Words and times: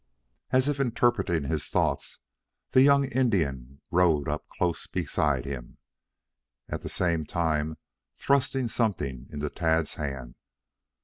As 0.49 0.67
if 0.67 0.79
interpreting 0.79 1.43
his 1.43 1.67
thoughts, 1.69 2.21
the 2.71 2.81
young 2.81 3.05
Indian 3.05 3.81
rode 3.91 4.27
up 4.27 4.49
close 4.49 4.87
beside 4.87 5.45
him, 5.45 5.77
at 6.67 6.81
the 6.81 6.89
same 6.89 7.23
time 7.23 7.77
thrusting 8.15 8.67
something 8.67 9.27
into 9.29 9.47
Tad's 9.47 9.93
hand. 9.93 10.33